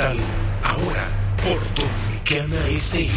[0.00, 1.08] ahora
[1.44, 3.12] por Dominicana FM.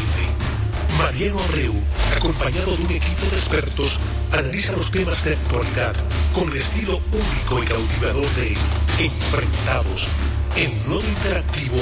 [0.98, 1.74] Mariano Reu,
[2.18, 4.02] acompañado de un equipo de expertos,
[4.34, 5.96] analiza los temas de actualidad
[6.34, 8.58] con el estilo único y cautivador de
[9.00, 10.10] Enfrentados,
[10.58, 11.78] el nuevo interactivo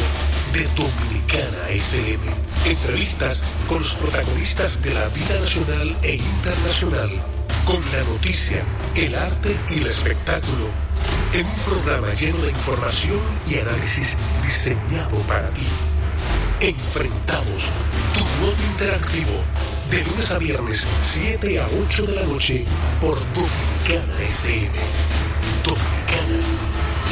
[0.54, 2.24] de Dominicana FM.
[2.68, 7.10] Entrevistas con los protagonistas de la vida nacional e internacional,
[7.66, 8.62] con la noticia,
[8.96, 10.70] el arte y el espectáculo,
[11.34, 15.66] en un programa lleno de información y análisis diseñado para ti.
[16.60, 17.72] Enfrentados,
[18.14, 19.44] tu nuevo interactivo,
[19.90, 22.66] de lunes a viernes, 7 a 8 de la noche,
[23.00, 24.80] por Dominicana FM.
[25.64, 26.40] Dominicana,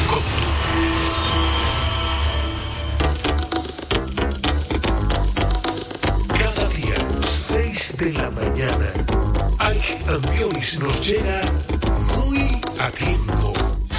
[0.07, 0.23] con
[6.37, 8.93] Cada día, 6 de la mañana,
[9.59, 11.41] Ike Ambionis nos llega
[12.15, 13.58] muy a tiempo.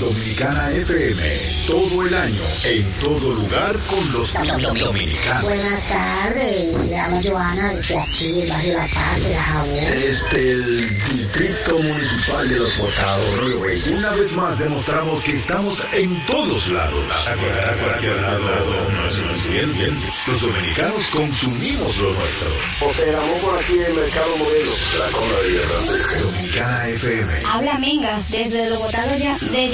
[0.00, 1.22] Dominicana FM,
[1.66, 5.42] todo el año, en todo lugar con los dominicanos.
[5.44, 9.74] Buenas tardes, le habla Joana desde aquí, del barrio La Paz, de la Jabón.
[9.74, 13.26] Desde el Distrito Municipal de Los Botados.
[13.94, 17.04] Una vez más demostramos que estamos en todos lados.
[17.28, 19.92] A cualquier lado no es suficiente.
[20.26, 22.48] Los dominicanos consumimos lo nuestro.
[22.80, 24.72] José Ramón por aquí en el Mercado Modelo.
[24.98, 26.20] La cola de.
[26.20, 27.32] Dominicana FM.
[27.46, 29.68] Habla Mingas desde los botados ya- de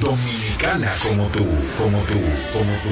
[0.00, 1.46] Dominicana como tú,
[1.78, 2.20] como tú,
[2.52, 2.90] como tú.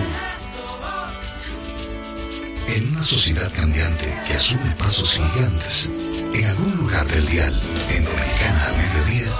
[2.68, 5.90] En una sociedad cambiante que asume pasos gigantes,
[6.32, 7.60] en algún lugar del dial,
[7.90, 9.32] en Dominicana al mediodía,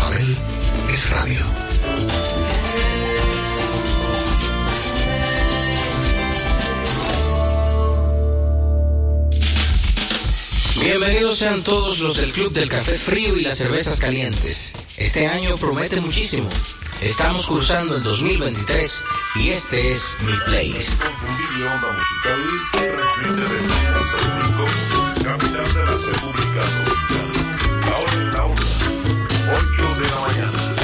[0.00, 0.36] Pavel
[0.92, 2.35] es radio.
[10.88, 14.72] Bienvenidos sean todos los del Club del Café Frío y las Cervezas Calientes.
[14.96, 16.48] Este año promete muchísimo.
[17.02, 19.02] Estamos cruzando el 2023
[19.34, 21.02] y este es mi playlist.
[21.02, 24.64] Confundible onda musical que transmite desde Santo Domingo,
[25.24, 27.96] capital de la República Dominicana.
[27.96, 28.62] Ahora en la onda,
[29.58, 30.75] 8 de la mañana.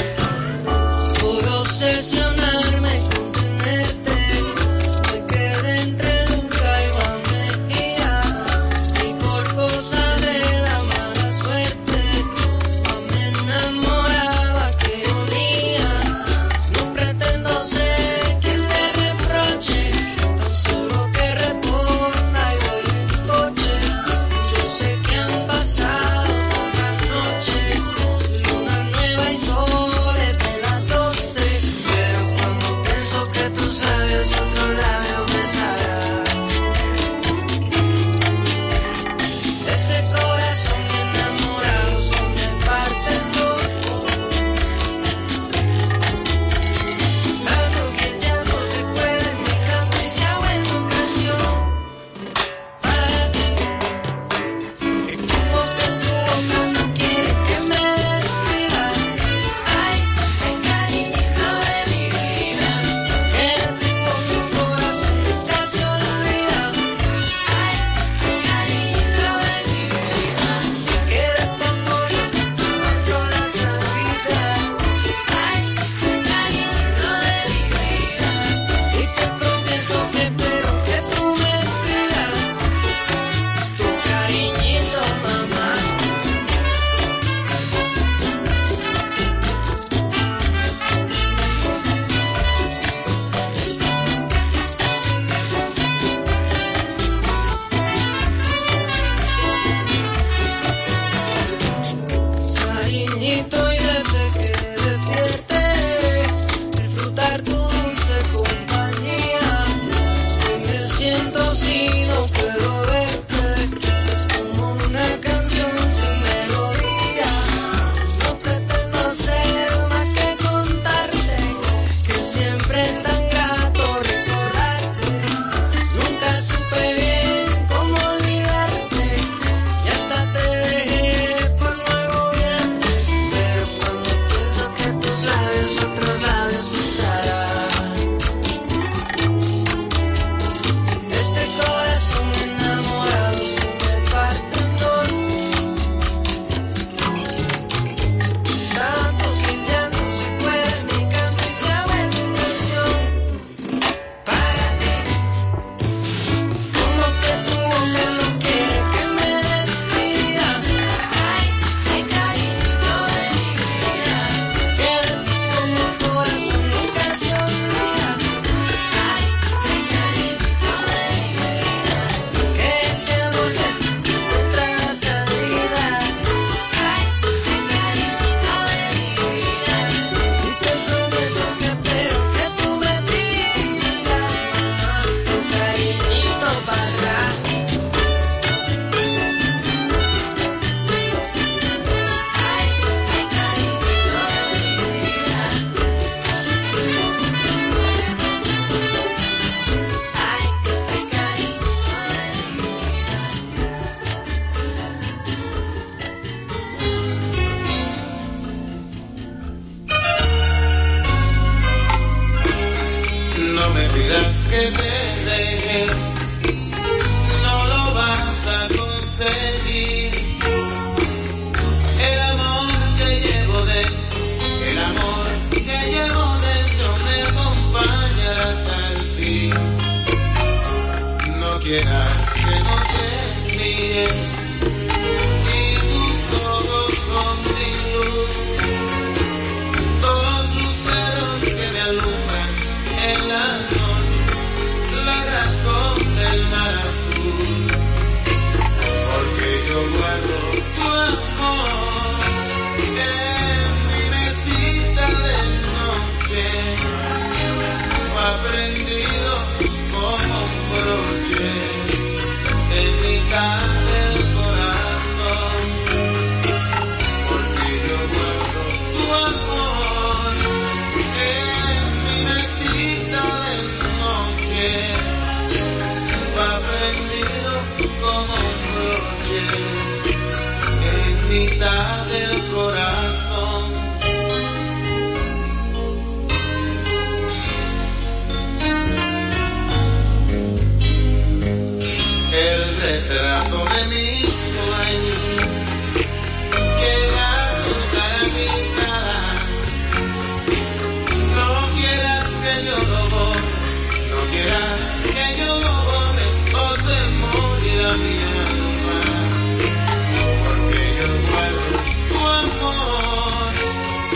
[310.45, 311.61] Porque yo muero
[312.09, 313.53] tu amor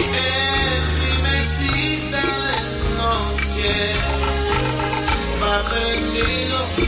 [0.00, 2.56] es mi mesita de
[2.96, 3.74] noche,
[5.42, 6.85] va prendido.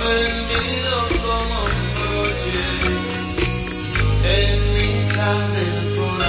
[0.00, 2.58] perdido como un noche
[4.24, 6.27] en mitad del.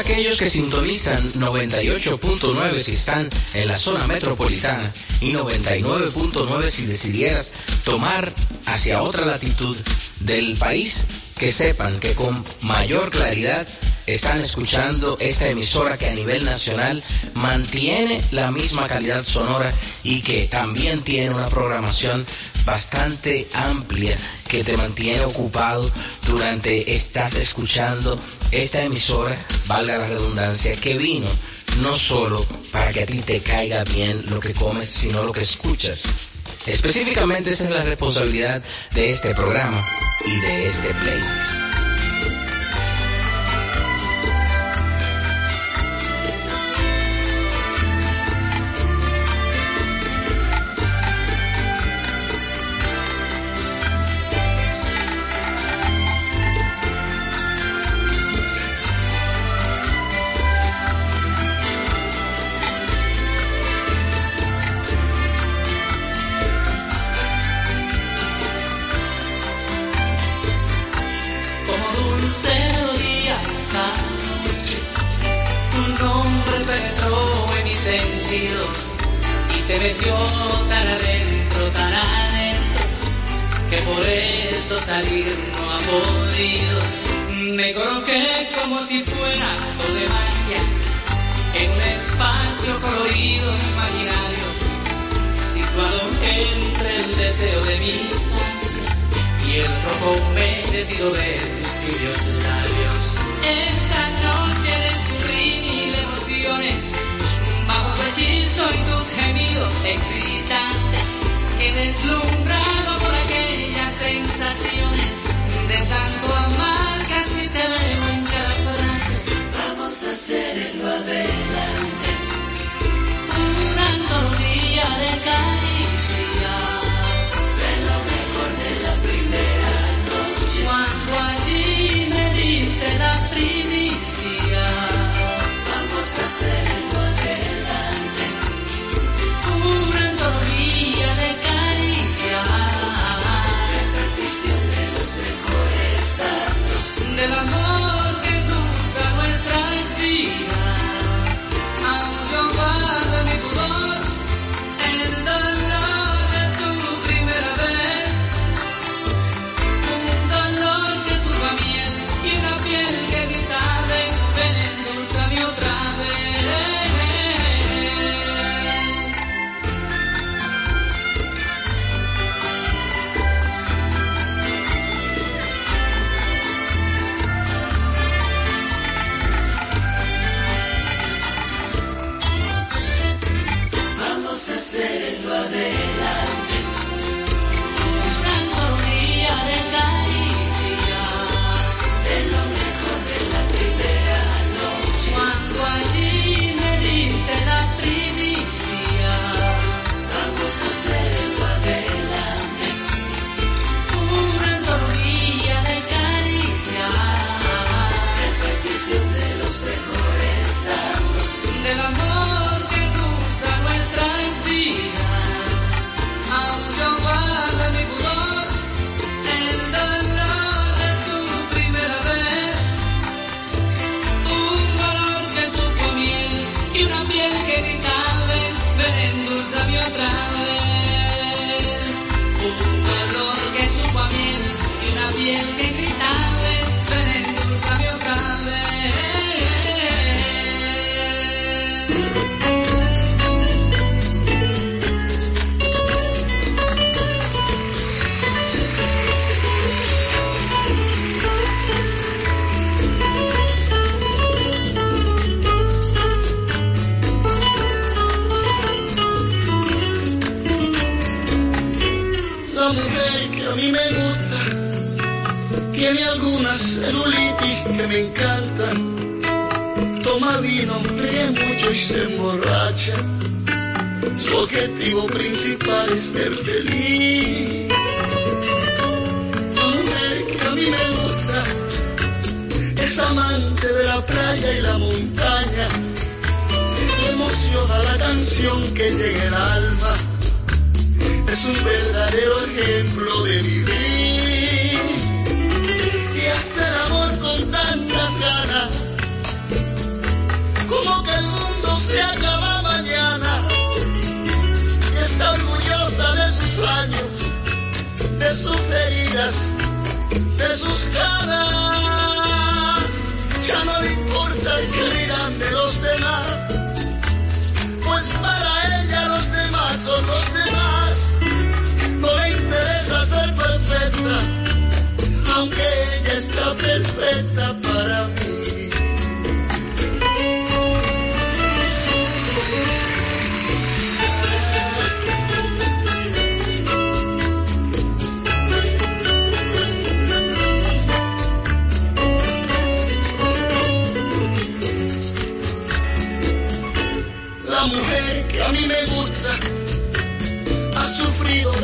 [0.00, 4.90] aquellos que sintonizan 98.9 si están en la zona metropolitana
[5.20, 7.52] y 99.9 si decidieras
[7.84, 8.32] tomar
[8.64, 9.76] hacia otra latitud
[10.20, 11.04] del país,
[11.38, 13.66] que sepan que con mayor claridad
[14.06, 17.02] están escuchando esta emisora que a nivel nacional
[17.34, 19.70] mantiene la misma calidad sonora
[20.02, 22.24] y que también tiene una programación
[22.70, 24.16] bastante amplia
[24.48, 25.90] que te mantiene ocupado
[26.28, 28.16] durante estás escuchando
[28.52, 29.36] esta emisora,
[29.66, 31.26] valga la redundancia, que vino
[31.82, 35.40] no solo para que a ti te caiga bien lo que comes, sino lo que
[35.40, 36.04] escuchas.
[36.66, 38.62] Específicamente esa es la responsabilidad
[38.94, 39.84] de este programa
[40.24, 41.69] y de este playlist.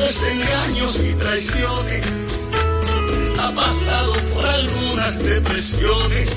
[0.06, 2.06] desengaños y traiciones,
[3.40, 6.30] ha pasado por algunas depresiones,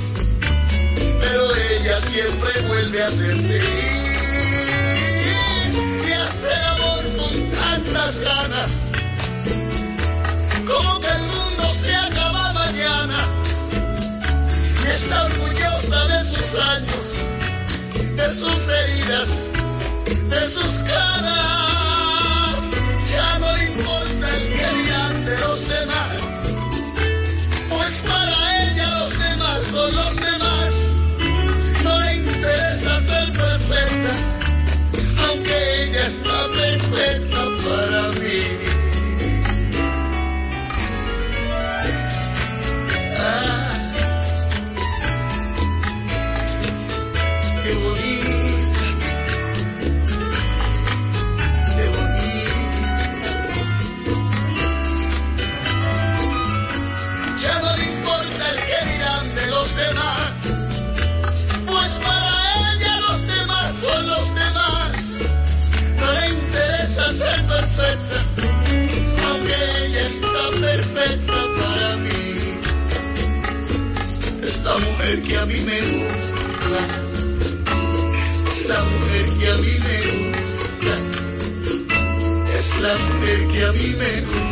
[1.22, 4.24] pero ella siempre vuelve a ser feliz.
[6.08, 8.72] Y hace amor con tantas ganas,
[10.66, 13.18] como que el mundo se acaba mañana.
[14.84, 17.08] Y está orgullosa de sus años,
[18.16, 19.30] de sus heridas,
[20.28, 21.59] de sus caras.
[23.80, 24.19] Ya no
[75.10, 76.82] mujer que a mí me gusta,
[78.48, 79.98] es la mujer que a mí me
[80.30, 80.96] gusta,
[82.54, 84.50] es la mujer que a mí me gusta.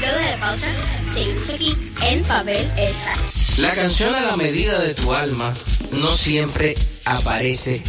[0.00, 0.66] Luego de la pausa,
[1.12, 3.22] seguimos aquí en Papel es Radio.
[3.58, 5.52] La canción a la medida de tu alma
[5.92, 7.82] no siempre aparece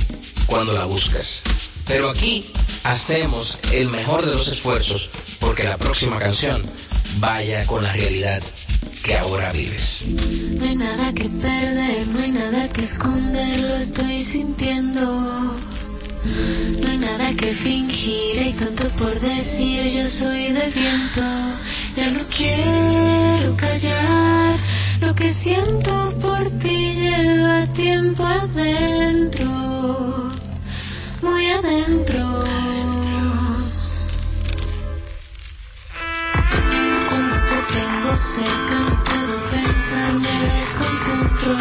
[0.47, 1.43] cuando la buscas.
[1.85, 2.51] Pero aquí
[2.83, 6.61] hacemos el mejor de los esfuerzos porque la próxima canción
[7.19, 8.41] vaya con la realidad
[9.03, 10.07] que ahora vives.
[10.57, 15.01] No hay nada que perder, no hay nada que esconder, lo estoy sintiendo.
[16.81, 21.21] No hay nada que fingir, hay tanto por decir, yo soy de viento.
[21.95, 24.57] Ya no quiero callar,
[25.01, 29.49] lo que siento por ti lleva tiempo adentro,
[31.21, 32.43] muy adentro.
[38.17, 41.53] Tengo cerca no puedo pensar, me desconcentro.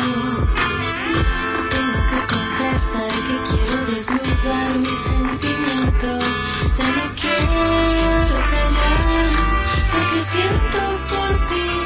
[1.71, 6.19] Tengo que confesar que quiero desnudar mi sentimiento.
[6.77, 9.31] Ya no quiero callar,
[9.93, 11.86] lo que siento por ti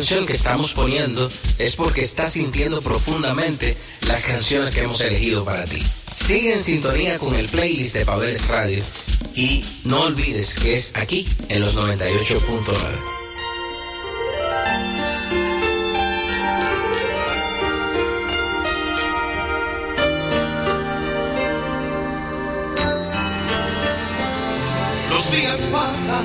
[0.00, 5.66] canción que estamos poniendo es porque estás sintiendo profundamente las canciones que hemos elegido para
[5.66, 5.82] ti.
[6.14, 8.82] Sigue en sintonía con el playlist de Pabeles Radio
[9.34, 12.40] y no olvides que es aquí en los 98.9.
[25.10, 26.24] Los días pasan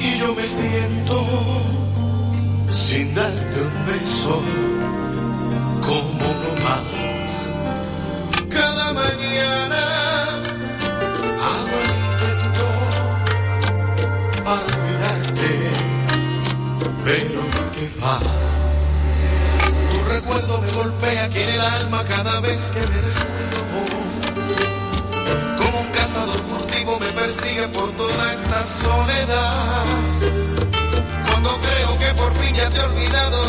[0.00, 1.85] y yo me siento
[2.76, 4.42] sin darte un beso
[5.80, 7.56] como uno más.
[8.50, 9.80] Cada mañana
[11.40, 12.68] hago el intento
[14.44, 15.50] para olvidarte,
[17.02, 17.40] pero
[17.72, 18.20] que va.
[19.90, 23.58] Tu recuerdo me golpea aquí en el alma cada vez que me descuido.
[25.56, 30.05] Como un cazador furtivo me persigue por toda esta soledad
[33.06, 33.45] olvidado.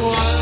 [0.00, 0.39] one.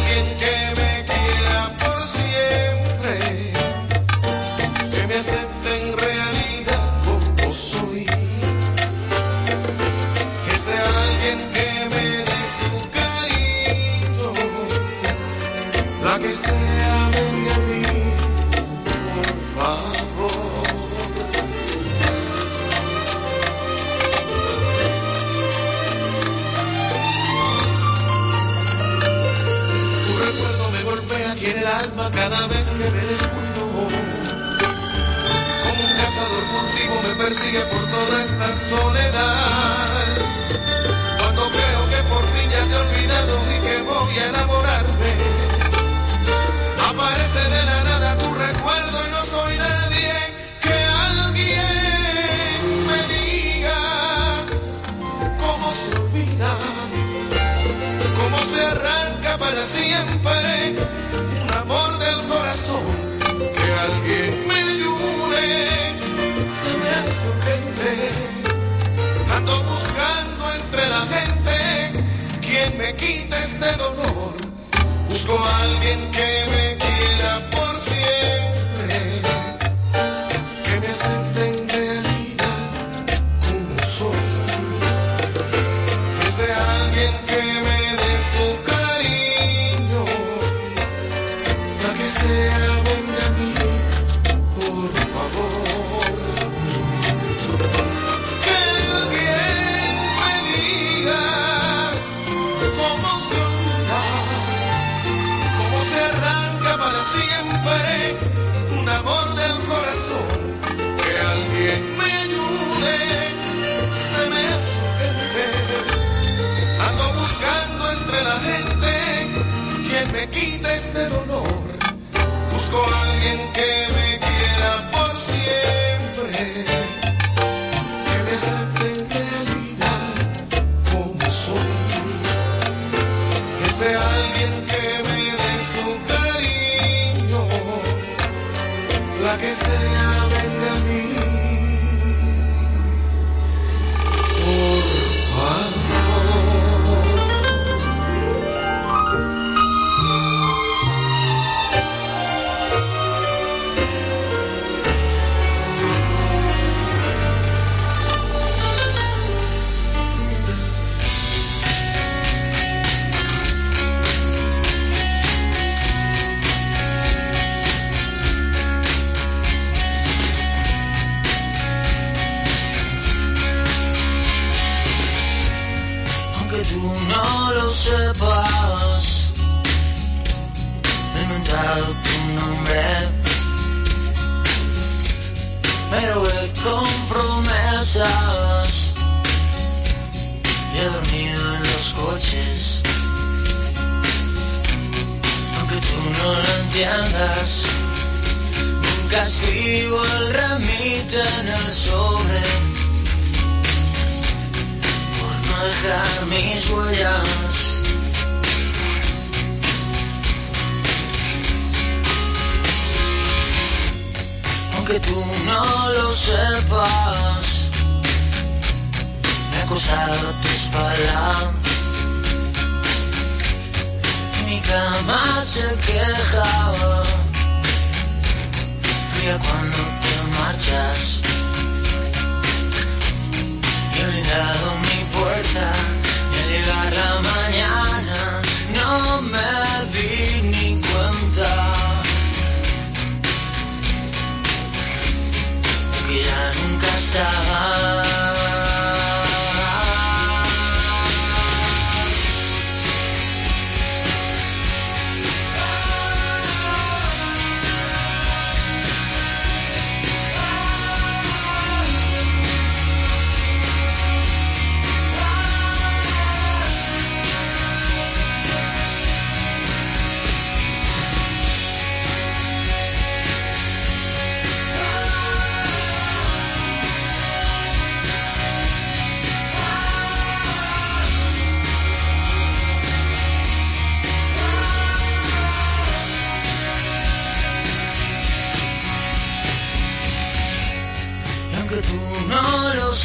[32.78, 33.88] que me descuido.
[35.64, 39.87] Como un cazador furtivo me persigue por toda esta soledad.
[73.48, 74.34] este dolor.
[75.08, 76.67] Busco a alguien que me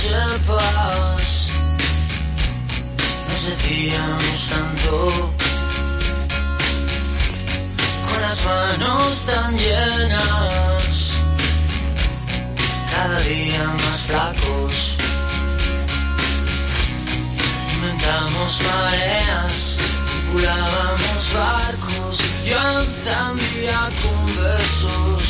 [0.04, 1.50] sepas,
[3.30, 4.96] nos decíamos tanto,
[8.08, 10.96] con las manos tan llenas,
[12.92, 14.76] cada día más flacos,
[17.76, 19.78] inventamos mareas,
[20.12, 25.23] circulábamos barcos, yo encendía con besos.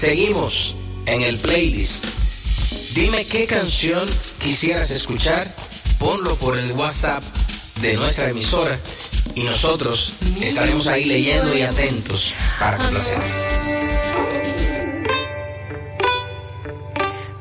[0.00, 2.06] Seguimos en el playlist.
[2.94, 4.08] Dime qué canción
[4.42, 5.46] quisieras escuchar,
[5.98, 7.22] ponlo por el WhatsApp
[7.82, 8.78] de nuestra emisora
[9.34, 13.18] y nosotros estaremos ahí leyendo y atentos para complacer.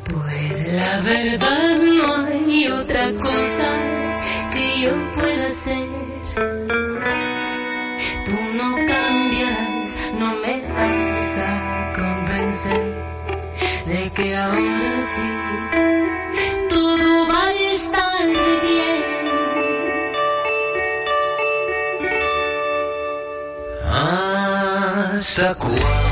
[0.04, 5.99] Pues la verdad no hay otra cosa que yo pueda hacer
[14.20, 15.32] que aún así
[16.68, 18.26] todo va a estar
[18.68, 19.00] bien.
[25.16, 26.09] ¿Hasta cuándo?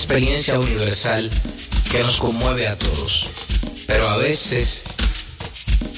[0.00, 1.28] Experiencia universal
[1.92, 3.26] que nos conmueve a todos,
[3.86, 4.82] pero a veces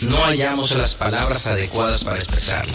[0.00, 2.74] no hallamos las palabras adecuadas para expresarla.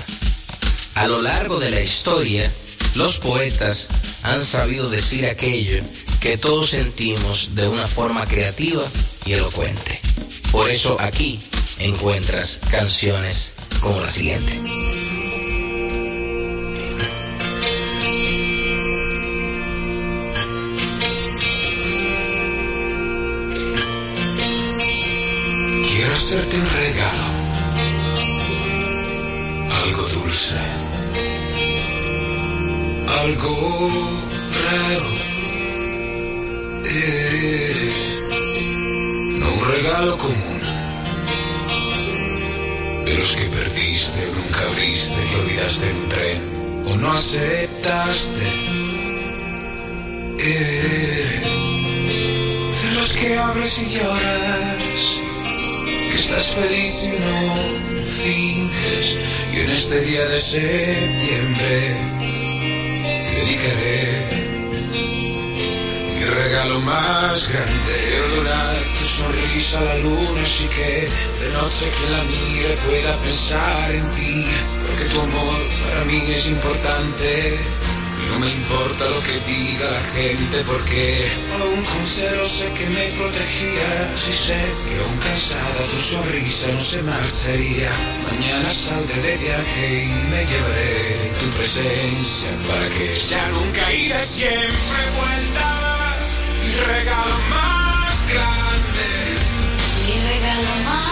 [0.95, 2.49] A lo largo de la historia,
[2.95, 3.89] los poetas
[4.23, 5.83] han sabido decir aquello
[6.21, 8.85] que todos sentimos de una forma creativa
[9.25, 9.99] y elocuente.
[10.53, 11.41] Por eso aquí
[11.79, 13.51] encuentras canciones
[13.81, 14.96] como la siguiente.
[26.27, 27.27] Hacerte un regalo,
[29.81, 30.57] algo dulce,
[33.23, 33.55] algo
[34.65, 35.11] raro.
[36.83, 37.91] Eh,
[39.39, 40.61] no un regalo común,
[43.05, 46.39] de los que perdiste o nunca abriste, que olvidaste un tren
[46.87, 48.47] o no aceptaste.
[50.39, 51.39] Eh,
[52.83, 55.26] de los que abres y lloras
[56.27, 57.39] estás feliz y no
[58.03, 59.17] finges.
[59.53, 61.95] Y en este día de septiembre
[63.23, 64.27] te dedicaré
[64.91, 67.93] mi regalo más grande.
[68.09, 71.07] Quiero donar tu sonrisa a la luna, así que
[71.45, 74.45] de noche que la mire pueda pensar en ti.
[74.85, 77.57] Porque tu amor para mí es importante.
[78.37, 81.27] Y no me importa lo que diga la gente porque
[81.59, 86.79] aún con cero sé que me protegías y sé que aún cansada tu sonrisa no
[86.79, 87.91] se marcharía.
[88.23, 94.21] Mañana saldré de viaje y me llevaré tu presencia para que sea nunca y de
[94.21, 96.17] siempre vuelta.
[96.63, 99.07] Mi regalo más grande.
[100.05, 101.06] Mi regalo más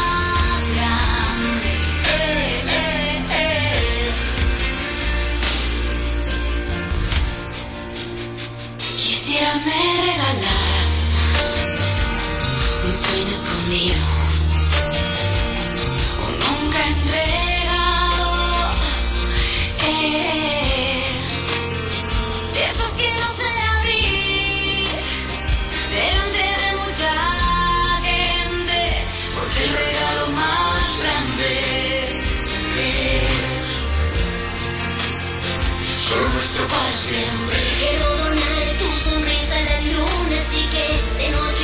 [9.63, 10.95] me regalaras
[12.83, 14.03] un sueño escondido
[16.19, 18.25] o nunca entregado.
[19.87, 21.03] Eh,
[22.53, 23.47] de esos que no sé
[23.77, 24.87] abrir
[25.95, 27.13] delante de mucha
[28.03, 28.79] gente,
[29.35, 31.49] porque el regalo más grande
[32.01, 32.99] es
[36.09, 38.14] Solo nuestro para siempre.
[40.57, 41.54] Y que de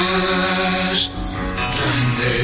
[0.00, 1.26] más
[1.76, 2.34] grande.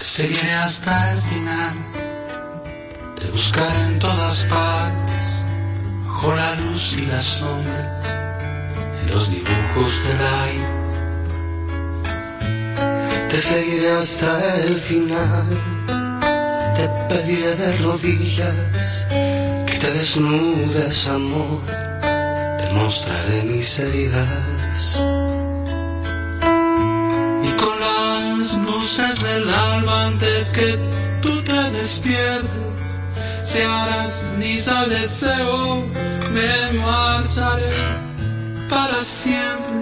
[0.00, 1.74] Seguiré hasta el final,
[3.18, 5.44] te buscaré en todas partes,
[6.06, 8.02] bajo la luz y la sombra,
[9.00, 10.80] en los dibujos del aire.
[13.30, 15.46] Te seguiré hasta el final,
[16.76, 21.60] te pediré de rodillas que te desnudes, amor,
[22.74, 25.02] mostraré mis heridas.
[27.42, 30.78] Y con las luces del alba antes que
[31.22, 33.04] tú te despiertes,
[33.42, 35.86] si harás misa al deseo,
[36.34, 37.70] me marcharé
[38.68, 39.80] para siempre.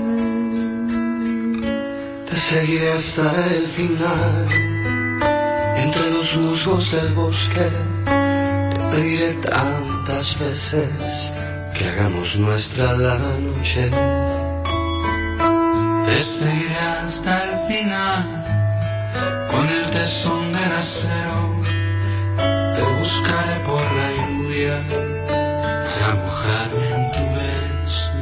[2.28, 4.48] Te seguiré hasta el final,
[5.76, 7.68] entre los musgos del bosque,
[8.04, 11.32] te pediré tantas veces
[11.78, 13.90] que hagamos nuestra la noche.
[16.04, 18.24] Te seguiré hasta el final
[19.50, 21.40] con el tesón del acero.
[22.74, 24.76] Te buscaré por la lluvia
[25.86, 28.12] para mojarme en tu beso.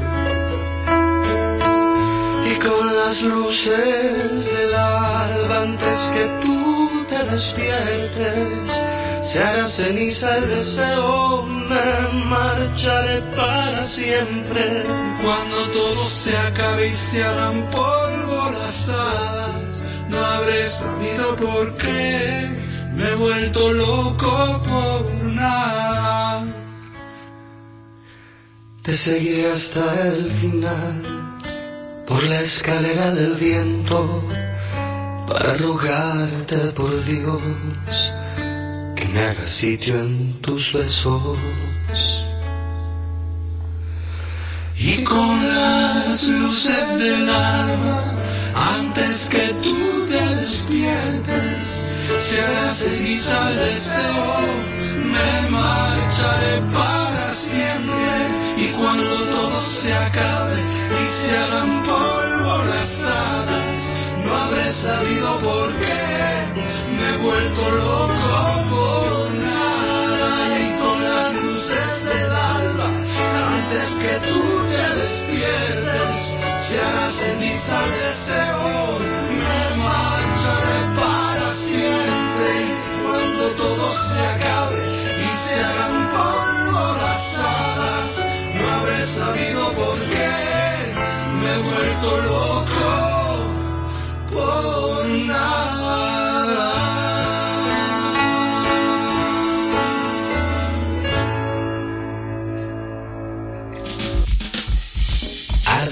[2.51, 8.69] Y con las luces del alba antes que tú te despiertes,
[9.27, 14.85] se hará ceniza el deseo, me marcharé para siempre.
[15.23, 22.51] Cuando todo se acabe y se hagan polvo las hadas, no habré sabido por qué
[22.95, 26.45] me he vuelto loco por nada.
[28.83, 31.03] Te seguiré hasta el final,
[32.07, 34.23] por la escalera del viento,
[35.27, 37.43] para rogarte por Dios
[39.17, 41.39] me haga sitio en tus besos.
[44.77, 48.01] Y con las luces del alma,
[48.79, 51.89] antes que tú te despiertes,
[52.25, 54.27] se hará ceniza el deseo,
[55.15, 58.17] me marcharé para siempre.
[58.65, 60.59] Y cuando todo se acabe
[61.03, 63.81] y se hagan polvo las hadas,
[64.25, 66.05] no habré sabido por qué
[66.97, 68.06] me he vuelto loco
[77.57, 78.99] el deseo,
[79.41, 82.51] me marcharé para siempre.
[83.03, 84.83] Cuando todo se acabe
[85.25, 88.27] y se hagan polvo las hadas,
[88.57, 90.35] no habré sabido por qué
[91.41, 92.36] me he vuelto loco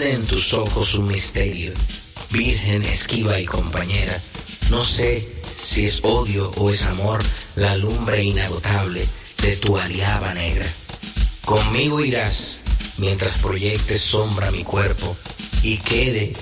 [0.04, 1.72] En tus ojos un misterio,
[2.30, 4.20] virgen, esquiva y compañera.
[4.68, 5.26] No sé
[5.62, 7.24] si es odio o es amor,
[7.56, 9.08] la lumbre inagotable
[9.40, 10.66] de tu aliaba negra.
[11.46, 12.60] Conmigo irás
[12.98, 15.16] mientras proyectes sombra a mi cuerpo
[15.62, 16.34] y quede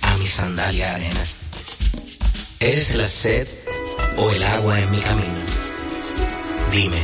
[0.00, 1.26] a mi sandalia arena.
[2.58, 3.46] ¿Eres la sed
[4.16, 5.44] o el agua en mi camino?
[6.72, 7.02] Dime,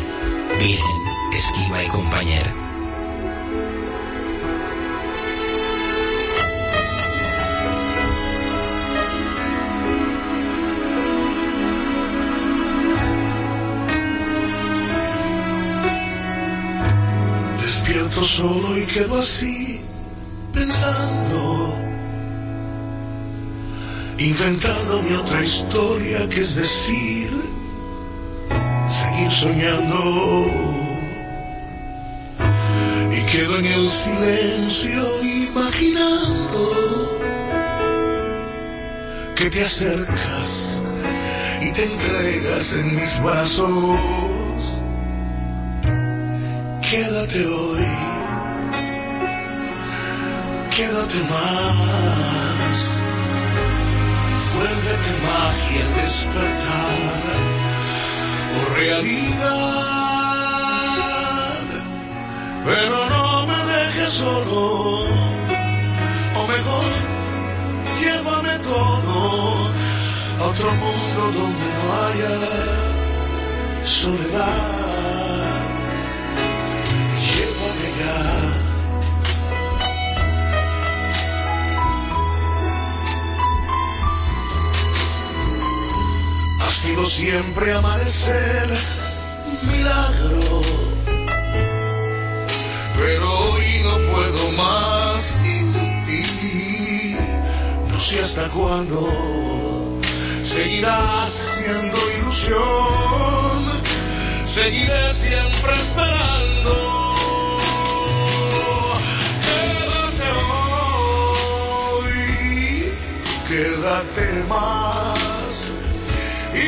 [0.59, 2.70] virgen, esquiva y compañera.
[18.01, 19.79] Despierto solo y quedo así,
[20.55, 21.79] pensando,
[24.17, 27.31] inventando mi otra historia, que es decir,
[28.89, 30.47] seguir soñando.
[33.13, 37.21] Y quedo en el silencio imaginando
[39.37, 40.81] que te acercas
[41.61, 44.30] y te entregas en mis brazos.
[46.91, 47.86] Quédate hoy,
[50.74, 52.78] quédate más,
[54.55, 57.22] vuélvete magia al despertar.
[58.57, 59.51] O realidad,
[62.64, 64.62] pero no me dejes solo,
[66.34, 66.93] o mejor,
[68.01, 69.14] llévame todo
[70.41, 72.34] a otro mundo donde no haya
[73.84, 74.89] soledad.
[87.05, 88.69] Siempre amanecer
[89.63, 90.63] milagro,
[92.97, 95.73] pero hoy no puedo más sin
[96.05, 97.17] ti.
[97.89, 99.01] No sé hasta cuándo
[100.45, 103.83] seguirás siendo ilusión,
[104.47, 107.15] seguiré siempre esperando.
[109.47, 110.29] Quédate
[111.99, 112.93] hoy,
[113.49, 115.00] quédate más.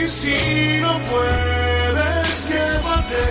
[0.02, 3.26] Y si no puedes, llévate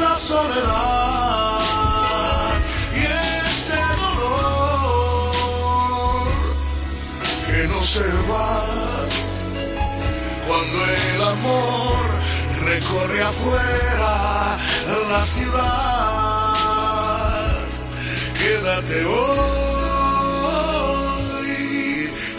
[0.00, 1.60] la soledad
[2.94, 5.18] y este dolor
[7.46, 8.60] que no se va
[10.46, 12.06] cuando el amor
[12.64, 14.58] recorre afuera
[15.10, 16.58] la ciudad.
[18.38, 19.58] Quédate hoy,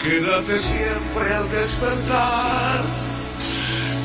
[0.02, 2.80] quédate siempre al despertar,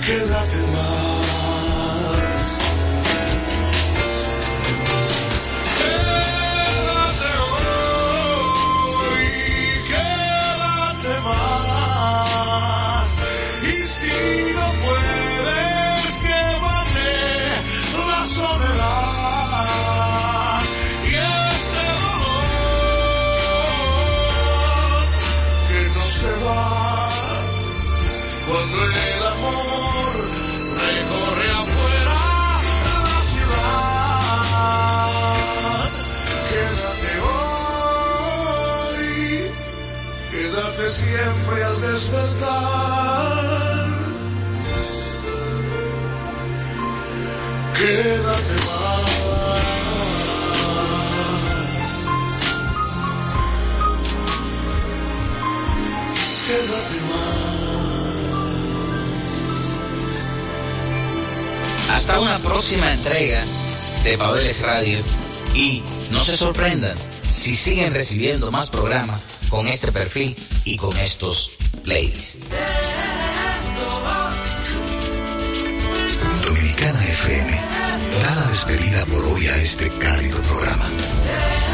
[0.05, 2.43] quédate más.
[5.79, 9.27] Quédate hoy,
[9.89, 13.07] quédate más.
[13.63, 14.17] Y si
[14.57, 17.11] no puedes, quédate
[18.09, 19.79] la soledad.
[21.03, 21.13] Y
[21.55, 22.45] este dolor
[25.67, 26.63] que no se va
[28.47, 28.91] cuando el
[62.55, 63.43] próxima entrega
[64.05, 64.97] de Pabeles Radio
[65.53, 66.95] y no se sorprendan
[67.29, 70.33] si siguen recibiendo más programas con este perfil
[70.63, 71.51] y con estos
[71.83, 72.47] playlists.
[76.45, 77.51] Dominicana FM
[78.23, 80.85] da la despedida por hoy a este cálido programa.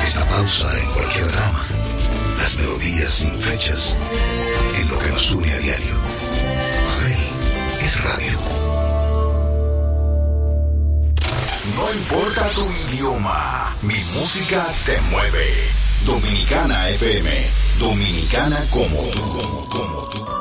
[0.03, 1.67] Esta pausa en cualquier drama,
[2.39, 3.95] las melodías sin fechas,
[4.79, 6.00] en lo que nos une a diario.
[11.75, 15.69] No importa tu idioma, mi música te mueve.
[16.05, 17.29] Dominicana FM,
[17.79, 20.40] dominicana como tú, como, como tú.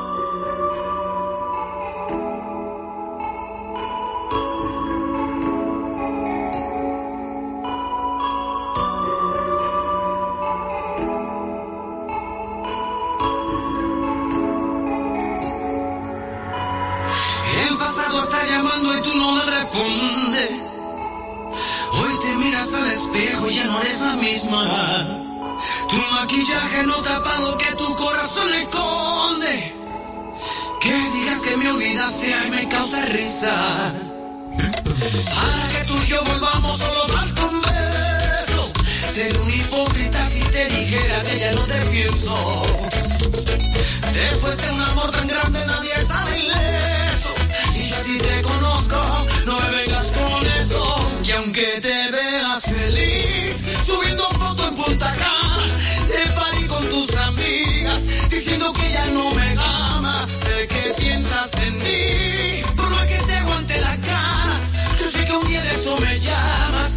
[51.43, 55.77] Aunque te veas feliz, subiendo foto en Punta Cana,
[56.07, 60.29] te party con tus amigas, diciendo que ya no me amas.
[60.29, 64.59] Sé que piensas en mí, por más que te aguante la cara.
[64.99, 66.90] Yo sé que un día de eso me llamas,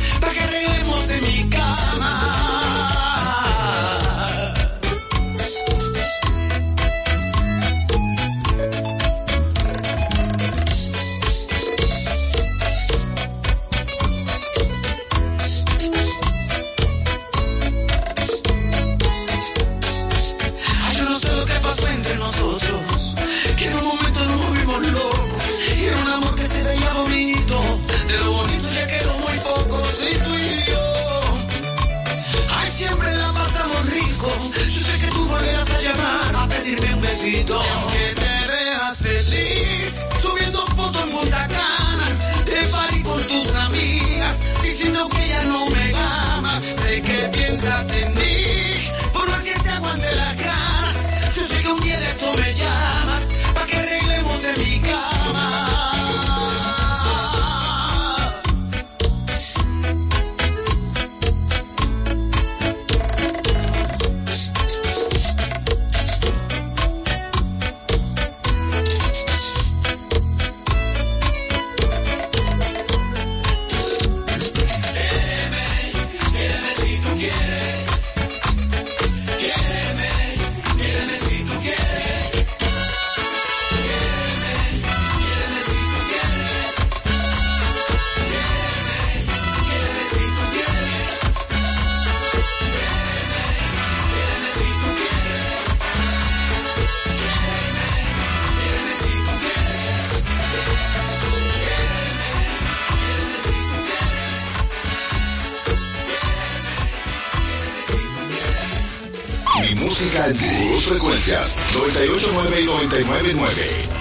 [109.64, 113.50] Mi música en tus frecuencias, 989 y 999.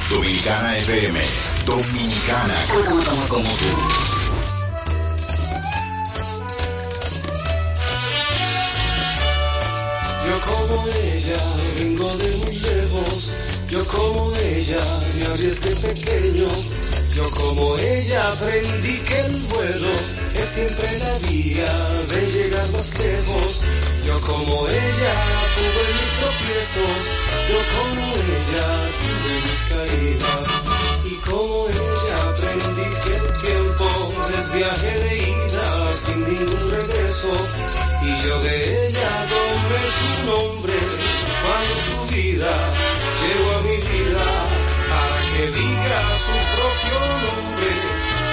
[0.10, 1.20] Dominicana FM,
[1.66, 3.66] Dominicana, como, como tú.
[10.28, 11.42] Yo como ella
[11.80, 13.32] vengo de muy lejos,
[13.70, 14.84] yo como ella
[15.18, 16.48] me arriesgué pequeño,
[17.16, 19.92] yo como ella aprendí que el vuelo
[20.36, 21.74] es siempre la vía
[22.10, 23.62] de llegar más lejos,
[24.06, 25.14] yo como ella
[25.56, 26.96] tuve mis tropiezos,
[27.50, 30.48] yo como ella tuve mis caídas,
[31.06, 33.86] y como ella aprendí que el tiempo
[34.34, 37.32] es viaje de ida sin ningún regreso,
[38.02, 40.74] y yo de ella tomé su nombre
[41.44, 42.54] cuando tu vida
[43.22, 44.63] llegó a mi vida
[44.94, 47.72] para que diga su propio nombre.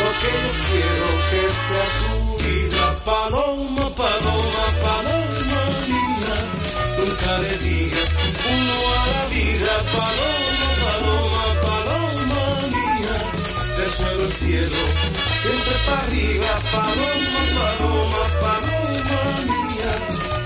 [0.00, 2.12] Lo que yo quiero que sea su
[2.44, 2.82] vida.
[3.04, 6.34] Paloma, paloma, paloma linda.
[6.98, 8.08] Nunca le digas
[8.54, 9.72] uno a la vida.
[9.96, 12.42] Paloma, paloma, paloma
[12.74, 13.16] mía.
[13.76, 14.80] Del suelo al cielo,
[15.42, 16.52] siempre para arriba.
[16.76, 19.92] Paloma, paloma, paloma mía.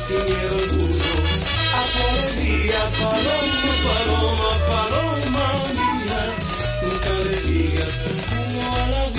[0.04, 1.04] Sin miedo alguno.
[1.74, 2.34] Paloma,
[3.00, 5.93] paloma, paloma, paloma
[6.82, 7.98] nunca le digas
[8.60, 9.13] la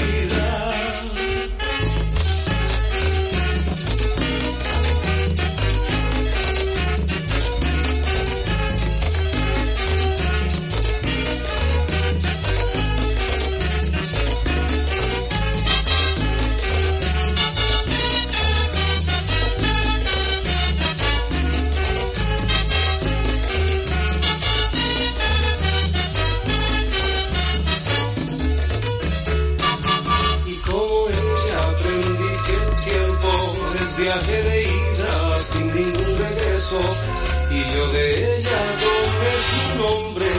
[37.95, 40.29] de ella tomé su nombre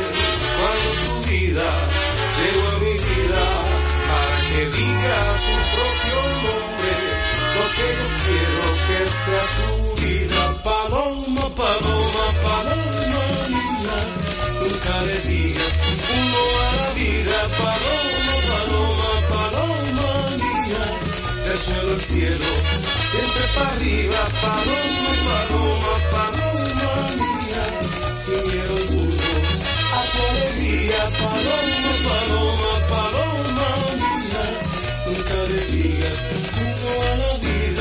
[0.56, 1.68] cuando tu vida
[2.36, 3.42] llegó a mi vida
[4.08, 6.92] para que diga su propio nombre.
[7.56, 9.70] Porque yo quiero que sea su
[10.02, 10.40] vida.
[10.64, 13.98] Paloma, paloma, paloma niña,
[14.60, 15.72] nunca le digas
[16.18, 17.36] uno a la vida.
[17.62, 20.08] Paloma, paloma, paloma
[20.44, 20.84] mía,
[21.44, 22.48] del suelo al cielo,
[23.10, 26.45] siempre para arriba, paloma, paloma, paloma
[28.46, 29.16] miedo alguno,
[29.92, 34.44] a tu alegría, paloma, paloma, paloma mía,
[35.06, 36.18] nunca le digas
[36.82, 37.75] no a la vida.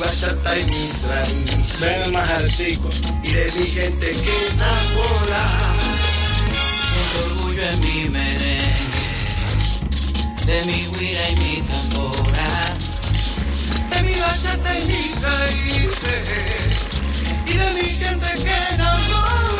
[0.00, 1.80] Bachata y mis raíces.
[1.80, 2.88] Ven más altico.
[3.22, 5.44] Y de mi gente que enamora.
[6.90, 8.64] Siento orgullo en mi merengue,
[10.46, 12.74] de mi guira y mi tambora,
[13.90, 16.78] de mi bachata y mis raíces.
[17.46, 19.59] Y de mi gente que enamora.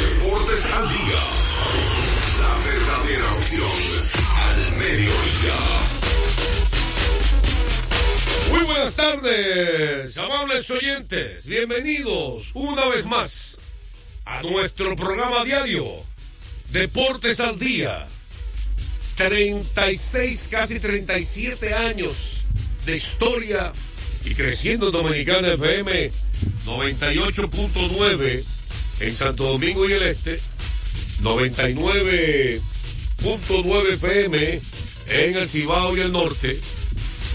[0.00, 1.22] Deportes al día.
[2.40, 3.70] La verdadera opción
[4.36, 5.58] al mediodía.
[8.50, 11.46] Muy buenas tardes, amables oyentes.
[11.46, 13.58] Bienvenidos una vez más
[14.24, 15.84] a nuestro programa diario
[16.70, 18.08] Deportes al Día.
[19.16, 22.46] 36, casi 37 años
[22.84, 23.72] de historia
[24.24, 26.10] y creciendo en Dominicana FM
[26.66, 28.44] 98.9
[29.00, 30.38] en Santo Domingo y el Este,
[31.22, 34.60] 99.9 FM
[35.08, 36.58] en el Cibao y el Norte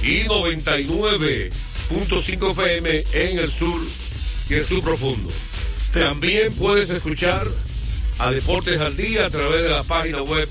[0.04, 3.82] y 99.5 FM en el sur
[4.50, 5.32] y el sur profundo.
[5.94, 7.48] También puedes escuchar
[8.20, 10.48] a Deportes al Día a través de la página web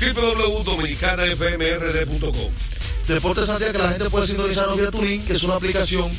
[0.00, 2.75] www.dominicanafmrd.com.
[3.14, 6.10] Deportes día que la gente puede sintonizarnos vía Tuning, que es una aplicación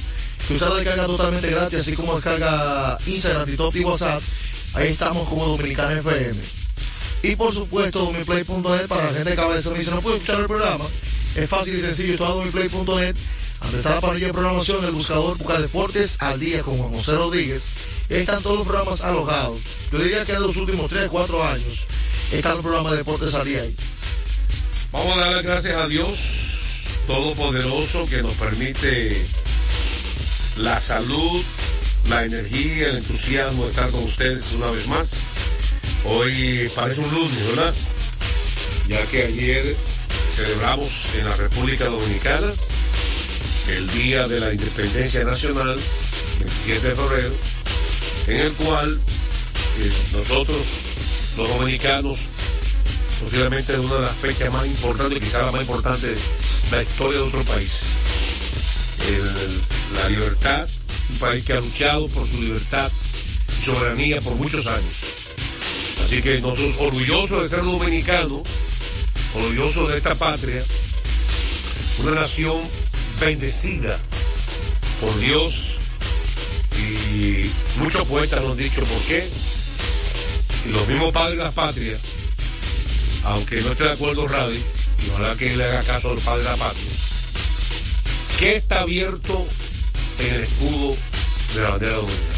[0.48, 4.22] que usted descarga totalmente gratis, así como descarga Instagram, TikTok y WhatsApp.
[4.74, 6.40] Ahí estamos como Dominicana FM.
[7.24, 10.48] Y por supuesto, domiplay.net para la gente que cabeza me dice no puedo escuchar el
[10.48, 10.86] programa.
[11.36, 13.16] Es fácil y sencillo, está domiplay.net.
[13.64, 17.16] Donde está la parrilla de programación, el buscador busca Deportes al día con Juan José
[17.16, 17.68] Rodríguez.
[18.08, 19.60] Están todos los programas alojados.
[19.92, 21.86] Yo diría que de los últimos 3, 4 años
[22.32, 23.76] está el programa de Deportes al día ahí.
[24.94, 26.57] Vamos a dar las gracias a Dios
[27.08, 29.26] Todopoderoso que nos permite
[30.58, 31.42] la salud,
[32.10, 35.18] la energía, el entusiasmo de estar con ustedes una vez más.
[36.04, 37.74] Hoy parece un lunes, ¿verdad?
[38.90, 39.76] Ya que ayer
[40.36, 42.48] celebramos en la República Dominicana
[43.70, 45.80] el Día de la Independencia Nacional,
[46.40, 47.36] 27 de febrero,
[48.28, 49.02] en el cual
[49.80, 50.58] eh, nosotros,
[51.38, 52.20] los dominicanos,
[53.24, 56.16] posiblemente es una de las fechas más importantes, quizá la más importante
[56.72, 57.84] la historia de otro país.
[59.94, 60.68] La libertad,
[61.10, 62.92] un país que ha luchado por su libertad
[63.50, 64.96] y soberanía por muchos años.
[66.04, 68.42] Así que nosotros orgullosos de ser dominicanos,
[69.36, 70.64] orgullosos de esta patria,
[72.04, 72.62] una nación
[73.20, 73.98] bendecida
[75.02, 75.78] por Dios
[76.78, 77.50] y
[77.80, 79.28] muchos poetas nos han dicho por qué.
[80.66, 81.98] Y los mismos padres de la patria,
[83.24, 84.62] aunque no esté de acuerdo Radi,
[85.06, 86.92] y ojalá que le haga caso al padre de la patria,
[88.40, 89.48] ¿qué está abierto
[90.20, 90.96] en el escudo
[91.54, 92.38] de la bandera dominicana?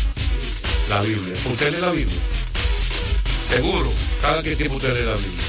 [0.89, 1.35] La Biblia.
[1.45, 2.19] ¿Usted lee la Biblia?
[3.49, 3.91] Seguro,
[4.21, 5.45] cada que tiempo usted lee la Biblia.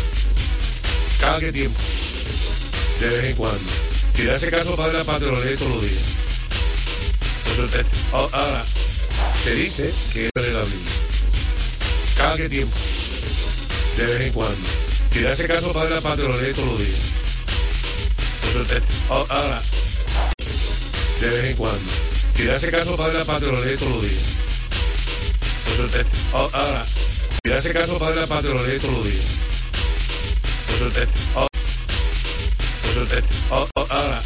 [1.19, 1.81] Cada que tiempo.
[3.01, 3.73] De vez en cuando.
[4.15, 6.21] Si le hace caso al padre de la patria, lo lee todos los días.
[8.13, 8.65] Ahora,
[9.43, 10.93] se dice que él lee la Biblia.
[12.17, 12.77] Cada que tiempo.
[13.97, 14.90] De vez en cuando.
[15.13, 17.01] Si le caso padre la lo lee todos los días.
[18.47, 19.63] Entonces, Ahora,
[21.21, 21.91] de vez en cuando.
[22.37, 24.39] Si le caso padre la patria, lo lee todos los días.
[26.33, 29.25] Ahora, si le caso padre la patria, lo lee todos los días.
[33.55, 34.23] Ahora,